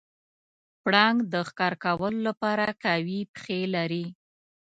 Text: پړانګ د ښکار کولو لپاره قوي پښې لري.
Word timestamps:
پړانګ 0.83 1.17
د 1.33 1.35
ښکار 1.47 1.73
کولو 1.85 2.19
لپاره 2.27 2.65
قوي 2.83 3.19
پښې 3.33 3.59
لري. 3.75 4.05